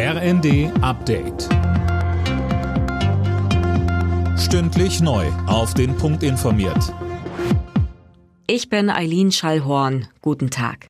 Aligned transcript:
RND 0.00 0.70
Update. 0.80 1.48
Stündlich 4.38 5.00
neu. 5.00 5.26
Auf 5.48 5.74
den 5.74 5.96
Punkt 5.96 6.22
informiert. 6.22 6.94
Ich 8.46 8.68
bin 8.68 8.90
Eileen 8.90 9.32
Schallhorn. 9.32 10.06
Guten 10.22 10.50
Tag. 10.50 10.86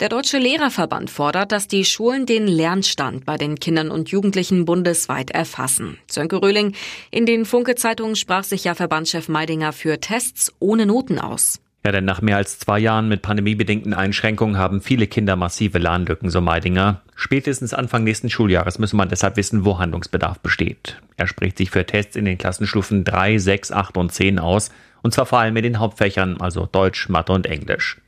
Der 0.00 0.10
Deutsche 0.10 0.36
Lehrerverband 0.36 1.08
fordert, 1.08 1.50
dass 1.50 1.66
die 1.66 1.86
Schulen 1.86 2.26
den 2.26 2.46
Lernstand 2.46 3.24
bei 3.24 3.38
den 3.38 3.58
Kindern 3.58 3.90
und 3.90 4.10
Jugendlichen 4.10 4.66
bundesweit 4.66 5.30
erfassen. 5.30 5.96
Sönke 6.06 6.42
Röhling, 6.42 6.74
in 7.10 7.24
den 7.24 7.46
Funke-Zeitungen 7.46 8.16
sprach 8.16 8.44
sich 8.44 8.64
ja 8.64 8.74
Verbandschef 8.74 9.30
Meidinger 9.30 9.72
für 9.72 9.98
Tests 9.98 10.52
ohne 10.60 10.84
Noten 10.84 11.18
aus. 11.18 11.58
Ja, 11.84 11.92
denn 11.92 12.06
nach 12.06 12.22
mehr 12.22 12.38
als 12.38 12.58
zwei 12.58 12.78
Jahren 12.78 13.08
mit 13.08 13.20
pandemiebedingten 13.20 13.92
Einschränkungen 13.92 14.56
haben 14.56 14.80
viele 14.80 15.06
Kinder 15.06 15.36
massive 15.36 15.78
Lernlücken, 15.78 16.30
so 16.30 16.40
Meidinger. 16.40 17.02
Spätestens 17.14 17.74
Anfang 17.74 18.04
nächsten 18.04 18.30
Schuljahres 18.30 18.78
müsse 18.78 18.96
man 18.96 19.10
deshalb 19.10 19.36
wissen, 19.36 19.66
wo 19.66 19.78
Handlungsbedarf 19.78 20.40
besteht. 20.40 20.96
Er 21.18 21.26
spricht 21.26 21.58
sich 21.58 21.70
für 21.70 21.84
Tests 21.84 22.16
in 22.16 22.24
den 22.24 22.38
Klassenstufen 22.38 23.04
3, 23.04 23.36
6, 23.36 23.70
8 23.70 23.98
und 23.98 24.12
10 24.12 24.38
aus, 24.38 24.70
und 25.02 25.12
zwar 25.12 25.26
vor 25.26 25.40
allem 25.40 25.56
in 25.56 25.62
den 25.62 25.78
Hauptfächern, 25.78 26.40
also 26.40 26.66
Deutsch, 26.72 27.10
Mathe 27.10 27.32
und 27.32 27.44
Englisch. 27.44 28.00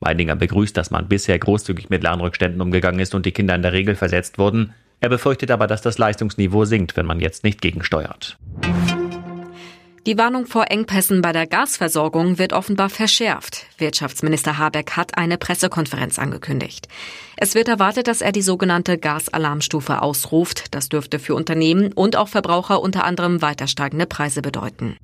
Meidinger 0.00 0.34
begrüßt, 0.34 0.74
dass 0.74 0.90
man 0.90 1.08
bisher 1.08 1.38
großzügig 1.38 1.90
mit 1.90 2.02
Lernrückständen 2.02 2.62
umgegangen 2.62 3.00
ist 3.00 3.14
und 3.14 3.26
die 3.26 3.32
Kinder 3.32 3.54
in 3.54 3.62
der 3.62 3.74
Regel 3.74 3.94
versetzt 3.94 4.38
wurden. 4.38 4.72
Er 5.00 5.10
befürchtet 5.10 5.50
aber, 5.50 5.66
dass 5.66 5.82
das 5.82 5.98
Leistungsniveau 5.98 6.64
sinkt, 6.64 6.96
wenn 6.96 7.04
man 7.06 7.20
jetzt 7.20 7.44
nicht 7.44 7.60
gegensteuert. 7.60 8.38
Die 10.08 10.16
Warnung 10.16 10.46
vor 10.46 10.70
Engpässen 10.70 11.20
bei 11.20 11.32
der 11.32 11.46
Gasversorgung 11.46 12.38
wird 12.38 12.54
offenbar 12.54 12.88
verschärft. 12.88 13.66
Wirtschaftsminister 13.76 14.56
Habeck 14.56 14.92
hat 14.92 15.18
eine 15.18 15.36
Pressekonferenz 15.36 16.18
angekündigt. 16.18 16.88
Es 17.36 17.54
wird 17.54 17.68
erwartet, 17.68 18.08
dass 18.08 18.22
er 18.22 18.32
die 18.32 18.40
sogenannte 18.40 18.96
Gasalarmstufe 18.96 20.00
ausruft. 20.00 20.74
Das 20.74 20.88
dürfte 20.88 21.18
für 21.18 21.34
Unternehmen 21.34 21.92
und 21.92 22.16
auch 22.16 22.28
Verbraucher 22.28 22.80
unter 22.80 23.04
anderem 23.04 23.42
weiter 23.42 23.66
steigende 23.66 24.06
Preise 24.06 24.40
bedeuten. 24.40 24.96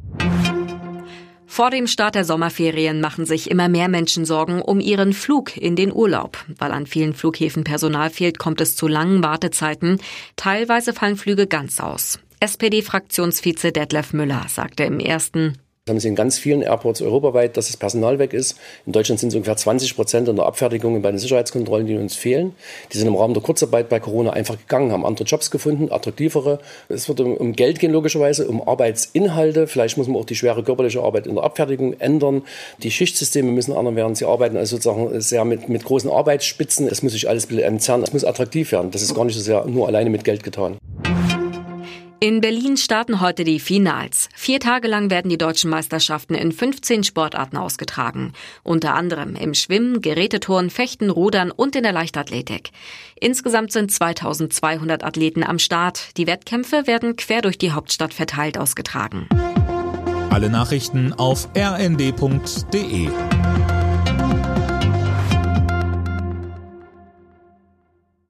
Vor 1.44 1.68
dem 1.68 1.86
Start 1.86 2.14
der 2.14 2.24
Sommerferien 2.24 3.02
machen 3.02 3.26
sich 3.26 3.50
immer 3.50 3.68
mehr 3.68 3.90
Menschen 3.90 4.24
Sorgen 4.24 4.62
um 4.62 4.80
ihren 4.80 5.12
Flug 5.12 5.54
in 5.54 5.76
den 5.76 5.92
Urlaub. 5.92 6.38
Weil 6.56 6.72
an 6.72 6.86
vielen 6.86 7.12
Flughäfen 7.12 7.62
Personal 7.62 8.08
fehlt, 8.08 8.38
kommt 8.38 8.62
es 8.62 8.74
zu 8.74 8.88
langen 8.88 9.22
Wartezeiten. 9.22 10.00
Teilweise 10.36 10.94
fallen 10.94 11.18
Flüge 11.18 11.46
ganz 11.46 11.78
aus. 11.78 12.20
SPD-Fraktionsvize 12.44 13.72
Detlef 13.72 14.12
Müller 14.12 14.44
sagte 14.48 14.84
im 14.84 15.00
ersten 15.00 15.56
das 15.86 15.92
haben 15.92 16.00
Sie 16.00 16.08
in 16.08 16.14
ganz 16.14 16.38
vielen 16.38 16.62
Airports 16.62 17.02
europaweit, 17.02 17.58
dass 17.58 17.66
das 17.66 17.76
Personal 17.76 18.18
weg 18.18 18.32
ist. 18.32 18.58
In 18.86 18.92
Deutschland 18.92 19.20
sind 19.20 19.28
es 19.28 19.34
ungefähr 19.34 19.58
20 19.58 19.94
Prozent 19.94 20.28
in 20.28 20.36
der 20.36 20.46
Abfertigung 20.46 21.02
bei 21.02 21.10
den 21.10 21.18
Sicherheitskontrollen, 21.18 21.86
die 21.86 21.94
uns 21.96 22.14
fehlen. 22.14 22.54
Die 22.90 22.96
sind 22.96 23.06
im 23.06 23.14
Rahmen 23.14 23.34
der 23.34 23.42
Kurzarbeit 23.42 23.90
bei 23.90 24.00
Corona 24.00 24.30
einfach 24.30 24.56
gegangen, 24.56 24.92
haben 24.92 25.04
andere 25.04 25.26
Jobs 25.26 25.50
gefunden, 25.50 25.92
attraktivere. 25.92 26.58
Es 26.88 27.06
wird 27.06 27.20
um, 27.20 27.52
Geld 27.52 27.80
gehen, 27.80 27.92
logischerweise, 27.92 28.48
um 28.48 28.66
Arbeitsinhalte. 28.66 29.66
Vielleicht 29.66 29.98
muss 29.98 30.08
man 30.08 30.16
auch 30.16 30.24
die 30.24 30.36
schwere 30.36 30.62
körperliche 30.62 31.02
Arbeit 31.02 31.26
in 31.26 31.34
der 31.34 31.44
Abfertigung 31.44 31.92
ändern. 32.00 32.44
Die 32.82 32.90
Schichtsysteme 32.90 33.52
müssen 33.52 33.74
anders 33.74 33.94
werden. 33.94 34.14
Sie 34.14 34.24
arbeiten 34.24 34.56
also 34.56 34.76
sozusagen 34.76 35.20
sehr 35.20 35.44
mit, 35.44 35.68
mit 35.68 35.84
großen 35.84 36.10
Arbeitsspitzen. 36.10 36.88
Das 36.88 37.02
muss 37.02 37.12
sich 37.12 37.28
alles 37.28 37.44
entzerren. 37.50 38.00
Das 38.00 38.14
muss 38.14 38.24
attraktiv 38.24 38.72
werden. 38.72 38.90
Das 38.90 39.02
ist 39.02 39.14
gar 39.14 39.26
nicht 39.26 39.36
so 39.36 39.42
sehr 39.42 39.66
nur 39.66 39.86
alleine 39.86 40.08
mit 40.08 40.24
Geld 40.24 40.42
getan. 40.42 40.78
In 42.24 42.40
Berlin 42.40 42.78
starten 42.78 43.20
heute 43.20 43.44
die 43.44 43.60
Finals. 43.60 44.30
Vier 44.34 44.58
Tage 44.58 44.88
lang 44.88 45.10
werden 45.10 45.28
die 45.28 45.36
deutschen 45.36 45.68
Meisterschaften 45.68 46.34
in 46.34 46.52
15 46.52 47.04
Sportarten 47.04 47.58
ausgetragen. 47.58 48.32
Unter 48.62 48.94
anderem 48.94 49.36
im 49.36 49.52
Schwimmen, 49.52 50.00
Geräteturnen, 50.00 50.70
Fechten, 50.70 51.10
Rudern 51.10 51.50
und 51.50 51.76
in 51.76 51.82
der 51.82 51.92
Leichtathletik. 51.92 52.70
Insgesamt 53.20 53.72
sind 53.72 53.92
2200 53.92 55.04
Athleten 55.04 55.42
am 55.42 55.58
Start. 55.58 56.16
Die 56.16 56.26
Wettkämpfe 56.26 56.86
werden 56.86 57.16
quer 57.16 57.42
durch 57.42 57.58
die 57.58 57.72
Hauptstadt 57.72 58.14
verteilt 58.14 58.56
ausgetragen. 58.56 59.28
Alle 60.30 60.48
Nachrichten 60.48 61.12
auf 61.12 61.50
rnd.de 61.54 63.10